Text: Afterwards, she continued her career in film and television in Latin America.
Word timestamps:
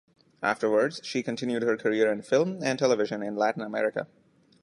Afterwards, 0.41 0.99
she 1.03 1.21
continued 1.21 1.61
her 1.61 1.77
career 1.77 2.11
in 2.11 2.23
film 2.23 2.63
and 2.63 2.79
television 2.79 3.21
in 3.21 3.35
Latin 3.35 3.61
America. 3.61 4.07